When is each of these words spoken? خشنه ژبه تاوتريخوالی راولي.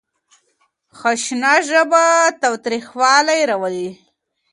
خشنه 0.97 1.53
ژبه 1.67 2.03
تاوتريخوالی 2.41 3.39
راولي. 3.49 3.89